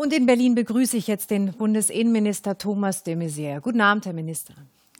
Und 0.00 0.14
in 0.14 0.24
Berlin 0.24 0.54
begrüße 0.54 0.96
ich 0.96 1.08
jetzt 1.08 1.30
den 1.30 1.52
Bundesinnenminister 1.52 2.56
Thomas 2.56 3.02
de 3.02 3.16
Maizière. 3.16 3.60
Guten 3.60 3.82
Abend, 3.82 4.06
Herr 4.06 4.14
Minister. 4.14 4.54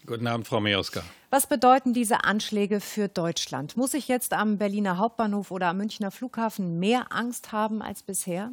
Guten 0.04 0.26
Abend, 0.26 0.46
Frau 0.46 0.60
Mioska. 0.60 1.02
Was 1.30 1.46
bedeuten 1.46 1.94
diese 1.94 2.24
Anschläge 2.24 2.80
für 2.80 3.08
Deutschland? 3.08 3.78
Muss 3.78 3.94
ich 3.94 4.08
jetzt 4.08 4.34
am 4.34 4.58
Berliner 4.58 4.98
Hauptbahnhof 4.98 5.52
oder 5.52 5.68
am 5.68 5.78
Münchner 5.78 6.10
Flughafen 6.10 6.78
mehr 6.78 7.06
Angst 7.14 7.50
haben 7.50 7.80
als 7.80 8.02
bisher? 8.02 8.52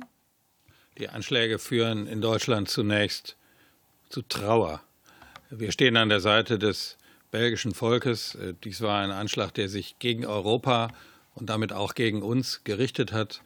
Die 0.97 1.10
Anschläge 1.10 1.60
führen 1.60 2.07
in 2.07 2.21
Deutschland 2.21 2.70
zunächst 2.70 3.36
zu 4.07 4.21
Trauer. 4.21 4.82
Wir 5.50 5.73
stehen 5.73 5.98
an 5.98 6.07
der 6.07 6.21
Seite 6.21 6.57
des 6.57 6.95
belgischen 7.29 7.73
Volkes. 7.73 8.38
Dies 8.64 8.79
war 8.79 9.02
ein 9.02 9.11
Anschlag, 9.11 9.54
der 9.54 9.68
sich 9.68 10.00
gegen 10.00 10.25
Europa 10.25 10.93
und 11.36 11.50
damit 11.50 11.73
auch 11.73 11.93
gegen 11.93 12.21
uns 12.21 12.61
gerichtet 12.64 13.11
hat. 13.11 13.41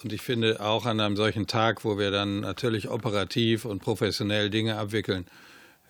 Und 0.00 0.12
ich 0.12 0.22
finde 0.22 0.60
auch 0.60 0.86
an 0.86 1.00
einem 1.00 1.16
solchen 1.16 1.48
Tag, 1.48 1.84
wo 1.84 1.98
wir 1.98 2.12
dann 2.12 2.40
natürlich 2.40 2.88
operativ 2.88 3.64
und 3.64 3.80
professionell 3.82 4.48
Dinge 4.48 4.76
abwickeln, 4.76 5.26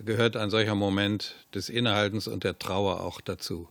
gehört 0.00 0.34
ein 0.34 0.48
solcher 0.48 0.74
Moment 0.74 1.34
des 1.54 1.68
Innehaltens 1.68 2.26
und 2.26 2.42
der 2.42 2.58
Trauer 2.58 3.02
auch 3.02 3.20
dazu. 3.20 3.68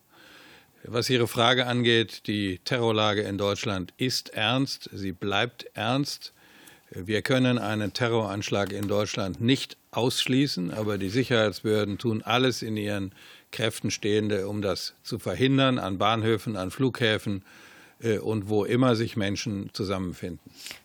Was 0.84 1.10
Ihre 1.10 1.28
Frage 1.28 1.66
angeht, 1.66 2.28
die 2.28 2.60
Terrorlage 2.60 3.24
in 3.24 3.40
Deutschland 3.40 3.96
ist 3.98 4.30
ernst, 4.30 4.92
sie 4.94 5.12
bleibt 5.12 5.66
ernst. 5.74 6.34
Wir 6.92 7.24
können 7.24 7.58
einen 7.58 7.94
Terroranschlag 7.94 8.72
in 8.72 8.88
Deutschland 8.88 9.42
nicht 9.42 9.76
ausschließen, 9.90 10.70
aber 10.72 11.00
die 11.00 11.10
Sicherheitsbehörden 11.10 11.98
tun 11.98 12.22
alles 12.22 12.62
in 12.62 12.78
ihren 12.78 13.12
Kräften 13.52 13.90
Stehende, 13.90 14.48
um 14.48 14.62
das 14.62 14.94
zu 15.02 15.18
verhindern, 15.18 15.80
an 15.80 15.98
Bahnhöfen, 15.98 16.56
an 16.56 16.70
Flughäfen, 16.70 17.44
und 18.22 18.50
wo 18.50 18.64
immer 18.64 18.96
sich 18.96 19.18
Menschen 19.18 19.70
zusammenfinden. 19.74 20.40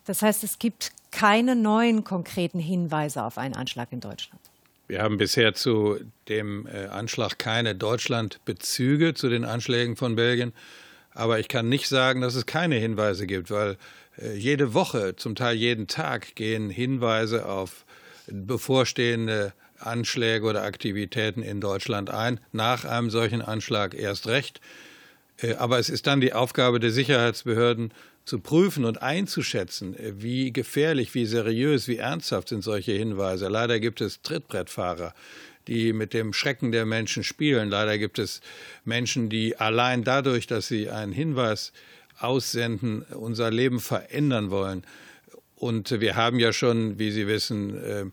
Das 0.05 0.21
heißt, 0.21 0.43
es 0.43 0.57
gibt 0.57 0.91
keine 1.11 1.55
neuen 1.55 2.03
konkreten 2.03 2.59
Hinweise 2.59 3.23
auf 3.23 3.37
einen 3.37 3.55
Anschlag 3.55 3.89
in 3.91 3.99
Deutschland. 3.99 4.41
Wir 4.87 5.01
haben 5.01 5.17
bisher 5.17 5.53
zu 5.53 5.99
dem 6.27 6.67
äh, 6.67 6.87
Anschlag 6.87 7.39
keine 7.39 7.73
Deutschlandbezüge 7.73 9.13
zu 9.13 9.29
den 9.29 9.45
Anschlägen 9.45 9.95
von 9.95 10.15
Belgien. 10.15 10.53
Aber 11.13 11.39
ich 11.39 11.47
kann 11.47 11.69
nicht 11.69 11.87
sagen, 11.87 12.21
dass 12.21 12.35
es 12.35 12.45
keine 12.45 12.75
Hinweise 12.75 13.27
gibt, 13.27 13.49
weil 13.49 13.77
äh, 14.17 14.33
jede 14.33 14.73
Woche, 14.73 15.15
zum 15.15 15.35
Teil 15.35 15.55
jeden 15.55 15.87
Tag, 15.87 16.35
gehen 16.35 16.69
Hinweise 16.69 17.47
auf 17.47 17.85
bevorstehende 18.27 19.53
Anschläge 19.79 20.45
oder 20.45 20.63
Aktivitäten 20.63 21.43
in 21.43 21.61
Deutschland 21.61 22.09
ein. 22.09 22.39
Nach 22.51 22.85
einem 22.85 23.09
solchen 23.09 23.41
Anschlag 23.41 23.93
erst 23.93 24.27
recht. 24.27 24.59
Äh, 25.43 25.55
aber 25.55 25.77
es 25.77 25.89
ist 25.89 26.07
dann 26.07 26.21
die 26.21 26.33
Aufgabe 26.33 26.79
der 26.79 26.91
Sicherheitsbehörden 26.91 27.93
zu 28.25 28.39
prüfen 28.39 28.85
und 28.85 29.01
einzuschätzen, 29.01 29.97
äh, 29.97 30.13
wie 30.17 30.51
gefährlich, 30.51 31.13
wie 31.13 31.25
seriös, 31.25 31.87
wie 31.87 31.97
ernsthaft 31.97 32.49
sind 32.49 32.63
solche 32.63 32.93
Hinweise. 32.93 33.49
Leider 33.49 33.79
gibt 33.79 34.01
es 34.01 34.21
Trittbrettfahrer, 34.21 35.13
die 35.67 35.93
mit 35.93 36.13
dem 36.13 36.33
Schrecken 36.33 36.71
der 36.71 36.85
Menschen 36.85 37.23
spielen. 37.23 37.69
Leider 37.69 37.97
gibt 37.97 38.17
es 38.17 38.41
Menschen, 38.85 39.29
die 39.29 39.57
allein 39.57 40.03
dadurch, 40.03 40.47
dass 40.47 40.67
sie 40.67 40.89
einen 40.89 41.11
Hinweis 41.11 41.73
aussenden, 42.19 43.03
unser 43.03 43.51
Leben 43.51 43.79
verändern 43.79 44.49
wollen. 44.49 44.83
Und 45.55 45.99
wir 46.01 46.15
haben 46.15 46.39
ja 46.39 46.51
schon, 46.51 46.99
wie 46.99 47.11
Sie 47.11 47.27
wissen, 47.27 47.81
äh, 47.81 48.05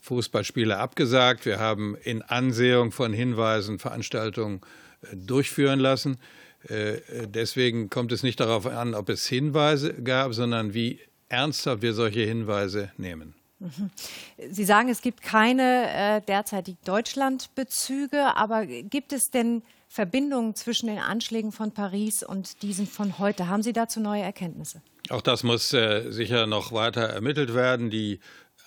Fußballspiele 0.00 0.76
abgesagt. 0.76 1.46
Wir 1.46 1.58
haben 1.58 1.96
in 2.02 2.22
Ansehung 2.22 2.92
von 2.92 3.12
Hinweisen 3.12 3.78
Veranstaltungen 3.78 4.60
durchführen 5.12 5.80
lassen. 5.80 6.18
Äh, 6.68 7.26
deswegen 7.26 7.90
kommt 7.90 8.12
es 8.12 8.22
nicht 8.22 8.40
darauf 8.40 8.66
an, 8.66 8.94
ob 8.94 9.08
es 9.08 9.26
Hinweise 9.26 9.94
gab, 9.94 10.34
sondern 10.34 10.74
wie 10.74 11.00
ernsthaft 11.28 11.82
wir 11.82 11.94
solche 11.94 12.20
Hinweise 12.20 12.90
nehmen. 12.96 13.34
Mhm. 13.58 13.90
Sie 14.50 14.64
sagen, 14.64 14.88
es 14.88 15.00
gibt 15.00 15.22
keine 15.22 15.88
äh, 15.90 16.20
derzeitig 16.20 16.76
Deutschlandbezüge, 16.84 18.36
aber 18.36 18.66
gibt 18.66 19.12
es 19.12 19.30
denn 19.30 19.62
Verbindungen 19.88 20.54
zwischen 20.54 20.88
den 20.88 20.98
Anschlägen 20.98 21.52
von 21.52 21.72
Paris 21.72 22.22
und 22.22 22.62
diesen 22.62 22.86
von 22.86 23.18
heute? 23.18 23.48
Haben 23.48 23.62
Sie 23.62 23.72
dazu 23.72 24.00
neue 24.00 24.22
Erkenntnisse? 24.22 24.82
Auch 25.08 25.22
das 25.22 25.42
muss 25.42 25.72
äh, 25.72 26.10
sicher 26.10 26.46
noch 26.46 26.72
weiter 26.72 27.02
ermittelt 27.02 27.54
werden. 27.54 27.88
Die 27.90 28.20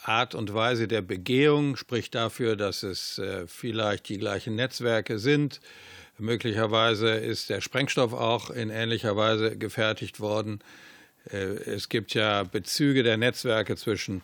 Art 0.04 0.34
und 0.34 0.54
Weise 0.54 0.88
der 0.88 1.02
Begehung 1.02 1.76
spricht 1.76 2.16
dafür, 2.16 2.56
dass 2.56 2.84
es 2.84 3.20
äh, 3.20 3.46
vielleicht 3.46 4.09
die 4.09 4.18
gleichen 4.18 4.56
Netzwerke 4.56 5.20
sind. 5.20 5.59
Möglicherweise 6.19 7.09
ist 7.12 7.50
der 7.50 7.62
Sprengstoff 7.62 8.13
auch 8.13 8.50
in 8.50 8.69
ähnlicher 8.69 9.16
Weise 9.16 9.57
gefertigt 9.57 10.19
worden. 10.19 10.59
Äh, 11.31 11.38
es 11.38 11.90
gibt 11.90 12.13
ja 12.13 12.44
Bezüge 12.44 13.03
der 13.03 13.18
Netzwerke 13.18 13.75
zwischen 13.75 14.22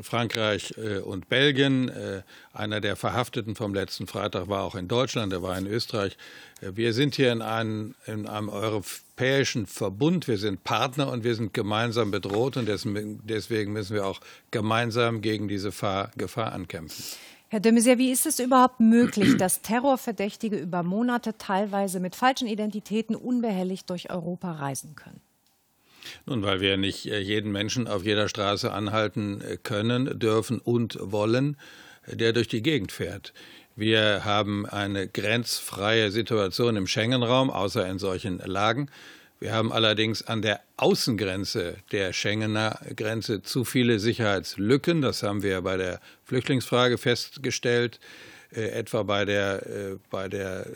Frankreich 0.00 0.74
äh, 0.76 0.98
und 0.98 1.28
Belgien. 1.28 1.88
Äh, 1.88 2.22
einer 2.52 2.80
der 2.80 2.96
Verhafteten 2.96 3.54
vom 3.54 3.74
letzten 3.74 4.06
Freitag 4.06 4.48
war 4.48 4.62
auch 4.62 4.74
in 4.74 4.88
Deutschland, 4.88 5.32
er 5.32 5.42
war 5.42 5.56
in 5.56 5.66
Österreich. 5.66 6.16
Wir 6.60 6.92
sind 6.92 7.14
hier 7.14 7.32
in 7.32 7.42
einem, 7.42 7.94
in 8.06 8.26
einem 8.26 8.48
europäischen 8.48 9.66
Verbund, 9.66 10.28
wir 10.28 10.38
sind 10.38 10.64
Partner 10.64 11.10
und 11.10 11.24
wir 11.24 11.34
sind 11.34 11.52
gemeinsam 11.52 12.10
bedroht 12.10 12.56
und 12.56 12.68
deswegen 12.68 13.72
müssen 13.72 13.94
wir 13.94 14.06
auch 14.06 14.20
gemeinsam 14.50 15.20
gegen 15.20 15.48
diese 15.48 15.70
Gefahr 15.70 16.52
ankämpfen. 16.52 17.04
Herr 17.48 17.60
de 17.60 17.70
Maizière, 17.70 17.98
wie 17.98 18.10
ist 18.10 18.26
es 18.26 18.40
überhaupt 18.40 18.80
möglich, 18.80 19.36
dass 19.38 19.62
Terrorverdächtige 19.62 20.56
über 20.56 20.82
Monate 20.82 21.38
teilweise 21.38 22.00
mit 22.00 22.16
falschen 22.16 22.48
Identitäten 22.48 23.14
unbehelligt 23.14 23.88
durch 23.90 24.10
Europa 24.10 24.52
reisen 24.52 24.96
können? 24.96 25.20
Nun, 26.26 26.42
weil 26.42 26.60
wir 26.60 26.76
nicht 26.76 27.06
äh, 27.06 27.18
jeden 27.18 27.52
Menschen 27.52 27.86
auf 27.88 28.04
jeder 28.04 28.28
Straße 28.28 28.72
anhalten 28.72 29.40
äh, 29.40 29.56
können, 29.56 30.18
dürfen 30.18 30.58
und 30.58 30.98
wollen, 31.00 31.56
der 32.06 32.32
durch 32.32 32.48
die 32.48 32.62
Gegend 32.62 32.92
fährt. 32.92 33.32
Wir 33.76 34.24
haben 34.24 34.66
eine 34.66 35.08
grenzfreie 35.08 36.10
Situation 36.10 36.76
im 36.76 36.86
Schengen-Raum, 36.86 37.50
außer 37.50 37.86
in 37.88 37.98
solchen 37.98 38.38
Lagen. 38.38 38.88
Wir 39.40 39.52
haben 39.52 39.72
allerdings 39.72 40.22
an 40.22 40.42
der 40.42 40.60
Außengrenze 40.76 41.76
der 41.90 42.12
Schengener 42.12 42.78
Grenze 42.96 43.42
zu 43.42 43.64
viele 43.64 43.98
Sicherheitslücken. 43.98 45.02
Das 45.02 45.22
haben 45.22 45.42
wir 45.42 45.60
bei 45.60 45.76
der 45.76 46.00
Flüchtlingsfrage 46.24 46.98
festgestellt, 46.98 47.98
äh, 48.54 48.68
etwa 48.68 49.02
bei 49.02 49.24
der, 49.24 49.66
äh, 49.66 49.96
bei 50.08 50.28
der 50.28 50.66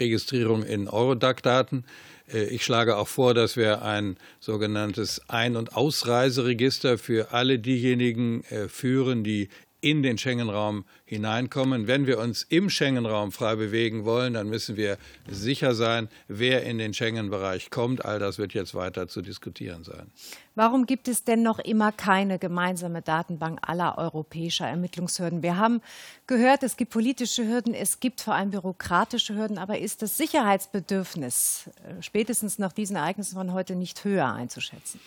Registrierung 0.00 0.64
in 0.64 0.88
Eurodac-Daten. 0.88 1.84
Äh, 2.32 2.44
ich 2.44 2.64
schlage 2.64 2.96
auch 2.96 3.08
vor, 3.08 3.34
dass 3.34 3.56
wir 3.56 3.82
ein 3.82 4.16
sogenanntes 4.40 5.22
Ein- 5.28 5.56
und 5.56 5.76
Ausreiseregister 5.76 6.98
für 6.98 7.32
alle 7.32 7.58
diejenigen 7.58 8.44
äh, 8.44 8.68
führen, 8.68 9.24
die 9.24 9.48
in 9.86 10.02
den 10.02 10.18
Schengen-Raum 10.18 10.84
hineinkommen. 11.04 11.86
Wenn 11.86 12.08
wir 12.08 12.18
uns 12.18 12.42
im 12.42 12.70
Schengen-Raum 12.70 13.30
frei 13.30 13.54
bewegen 13.54 14.04
wollen, 14.04 14.34
dann 14.34 14.48
müssen 14.48 14.76
wir 14.76 14.98
sicher 15.28 15.76
sein, 15.76 16.08
wer 16.26 16.64
in 16.64 16.78
den 16.78 16.92
Schengen-Bereich 16.92 17.70
kommt. 17.70 18.04
All 18.04 18.18
das 18.18 18.36
wird 18.38 18.52
jetzt 18.52 18.74
weiter 18.74 19.06
zu 19.06 19.22
diskutieren 19.22 19.84
sein. 19.84 20.10
Warum 20.56 20.86
gibt 20.86 21.06
es 21.06 21.22
denn 21.22 21.44
noch 21.44 21.60
immer 21.60 21.92
keine 21.92 22.40
gemeinsame 22.40 23.00
Datenbank 23.00 23.60
aller 23.62 23.96
europäischer 23.96 24.66
Ermittlungshürden? 24.66 25.44
Wir 25.44 25.56
haben 25.56 25.80
gehört, 26.26 26.64
es 26.64 26.76
gibt 26.76 26.90
politische 26.90 27.46
Hürden, 27.46 27.72
es 27.72 28.00
gibt 28.00 28.20
vor 28.20 28.34
allem 28.34 28.50
bürokratische 28.50 29.36
Hürden, 29.36 29.56
aber 29.56 29.78
ist 29.78 30.02
das 30.02 30.16
Sicherheitsbedürfnis 30.16 31.70
äh, 31.84 32.02
spätestens 32.02 32.58
nach 32.58 32.72
diesen 32.72 32.96
Ereignissen 32.96 33.36
von 33.36 33.52
heute 33.52 33.76
nicht 33.76 34.02
höher 34.02 34.32
einzuschätzen? 34.32 34.98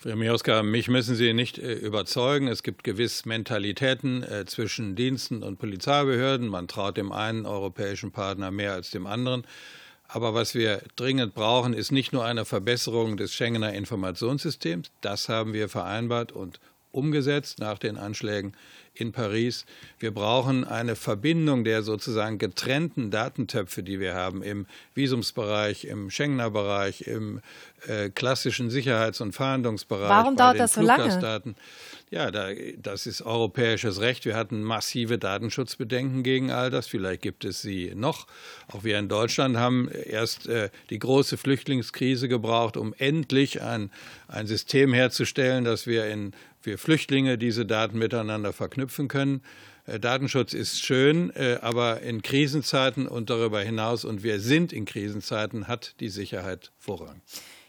Frau 0.00 0.14
Mioska, 0.14 0.62
mich 0.62 0.86
müssen 0.86 1.16
Sie 1.16 1.32
nicht 1.32 1.58
äh, 1.58 1.72
überzeugen. 1.72 2.46
Es 2.46 2.62
gibt 2.62 2.84
gewiss 2.84 3.24
Mentalitäten 3.24 4.22
äh, 4.22 4.44
zwischen 4.46 4.94
Diensten 4.94 5.42
und 5.42 5.58
Polizeibehörden. 5.58 6.46
Man 6.46 6.68
traut 6.68 6.96
dem 6.96 7.10
einen 7.10 7.46
europäischen 7.46 8.12
Partner 8.12 8.52
mehr 8.52 8.74
als 8.74 8.92
dem 8.92 9.08
anderen. 9.08 9.44
Aber 10.06 10.34
was 10.34 10.54
wir 10.54 10.82
dringend 10.94 11.34
brauchen, 11.34 11.72
ist 11.74 11.90
nicht 11.90 12.12
nur 12.12 12.24
eine 12.24 12.44
Verbesserung 12.44 13.16
des 13.16 13.34
Schengener 13.34 13.72
Informationssystems. 13.72 14.92
Das 15.00 15.28
haben 15.28 15.52
wir 15.52 15.68
vereinbart 15.68 16.30
und 16.30 16.60
umgesetzt 16.92 17.58
nach 17.58 17.78
den 17.78 17.96
Anschlägen 17.96 18.54
in 18.94 19.12
Paris. 19.12 19.64
Wir 19.98 20.12
brauchen 20.12 20.64
eine 20.64 20.96
Verbindung 20.96 21.64
der 21.64 21.82
sozusagen 21.82 22.38
getrennten 22.38 23.10
Datentöpfe, 23.10 23.82
die 23.82 24.00
wir 24.00 24.14
haben 24.14 24.42
im 24.42 24.66
Visumsbereich, 24.94 25.84
im 25.84 26.10
Schengener 26.10 26.50
Bereich, 26.50 27.02
im 27.02 27.40
äh, 27.86 28.10
klassischen 28.10 28.70
Sicherheits- 28.70 29.20
und 29.20 29.32
Fahndungsbereich. 29.32 30.08
Warum 30.08 30.36
dauert 30.36 30.58
das 30.58 30.74
so 30.74 30.80
lange? 30.80 31.54
Ja, 32.10 32.30
da, 32.30 32.48
das 32.78 33.06
ist 33.06 33.20
europäisches 33.20 34.00
Recht. 34.00 34.24
Wir 34.24 34.34
hatten 34.34 34.62
massive 34.62 35.18
Datenschutzbedenken 35.18 36.22
gegen 36.22 36.50
all 36.50 36.70
das. 36.70 36.86
Vielleicht 36.86 37.20
gibt 37.20 37.44
es 37.44 37.60
sie 37.60 37.92
noch. 37.94 38.26
Auch 38.72 38.82
wir 38.82 38.98
in 38.98 39.08
Deutschland 39.08 39.58
haben 39.58 39.90
erst 39.90 40.46
äh, 40.48 40.70
die 40.88 40.98
große 40.98 41.36
Flüchtlingskrise 41.36 42.28
gebraucht, 42.28 42.78
um 42.78 42.94
endlich 42.96 43.60
ein, 43.60 43.90
ein 44.26 44.46
System 44.46 44.94
herzustellen, 44.94 45.64
dass 45.64 45.86
wir 45.86 46.06
in 46.06 46.32
für 46.60 46.78
Flüchtlinge 46.78 47.38
diese 47.38 47.64
Daten 47.66 47.98
miteinander 47.98 48.52
verknüpfen 48.52 49.08
können. 49.08 49.42
Datenschutz 50.00 50.52
ist 50.52 50.84
schön, 50.84 51.32
aber 51.62 52.02
in 52.02 52.20
Krisenzeiten 52.20 53.08
und 53.08 53.30
darüber 53.30 53.60
hinaus, 53.60 54.04
und 54.04 54.22
wir 54.22 54.38
sind 54.38 54.72
in 54.72 54.84
Krisenzeiten, 54.84 55.66
hat 55.66 55.94
die 56.00 56.10
Sicherheit 56.10 56.72
Vorrang. 56.78 57.22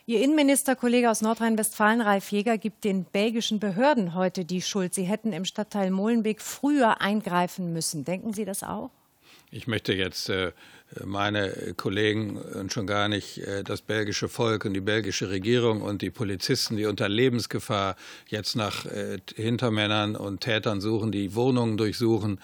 Ihr 0.05 0.21
Innenministerkollege 0.21 1.09
aus 1.09 1.21
Nordrhein-Westfalen, 1.21 2.01
Ralf 2.01 2.31
Jäger, 2.31 2.57
gibt 2.57 2.83
den 2.83 3.05
belgischen 3.05 3.59
Behörden 3.59 4.15
heute 4.15 4.43
die 4.43 4.61
Schuld. 4.61 4.93
Sie 4.93 5.03
hätten 5.03 5.31
im 5.33 5.45
Stadtteil 5.45 5.91
Molenbeek 5.91 6.41
früher 6.41 6.99
eingreifen 6.99 7.73
müssen. 7.73 8.05
Denken 8.05 8.33
Sie 8.33 8.43
das 8.43 8.63
auch? 8.63 8.89
Ich 9.51 9.67
möchte 9.67 9.93
jetzt 9.93 10.29
äh, 10.29 10.51
meine 11.03 11.73
Kollegen 11.75 12.37
und 12.37 12.71
schon 12.71 12.85
gar 12.85 13.07
nicht 13.07 13.39
äh, 13.39 13.63
das 13.63 13.81
belgische 13.81 14.29
Volk 14.29 14.65
und 14.65 14.73
die 14.73 14.81
belgische 14.81 15.29
Regierung 15.29 15.81
und 15.81 16.01
die 16.01 16.11
Polizisten, 16.11 16.77
die 16.77 16.85
unter 16.85 17.09
Lebensgefahr 17.09 17.95
jetzt 18.27 18.55
nach 18.55 18.85
äh, 18.85 19.17
Hintermännern 19.35 20.15
und 20.15 20.41
Tätern 20.41 20.81
suchen, 20.81 21.11
die 21.11 21.33
Wohnungen 21.35 21.77
durchsuchen, 21.77 22.39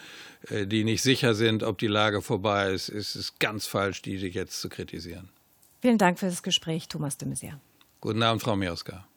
die 0.51 0.83
nicht 0.83 1.01
sicher 1.01 1.33
sind, 1.33 1.63
ob 1.63 1.79
die 1.79 1.87
Lage 1.87 2.21
vorbei 2.21 2.71
ist, 2.71 2.89
ist 2.89 3.15
es 3.15 3.39
ganz 3.39 3.65
falsch, 3.65 4.03
die 4.03 4.15
jetzt 4.15 4.61
zu 4.61 4.69
kritisieren. 4.69 5.29
Vielen 5.81 5.97
Dank 5.97 6.19
für 6.19 6.27
das 6.27 6.43
Gespräch, 6.43 6.87
Thomas 6.87 7.17
de 7.17 7.27
Maizière. 7.27 7.59
Guten 7.99 8.21
Abend, 8.21 8.43
Frau 8.43 8.55
Mioska. 8.55 9.07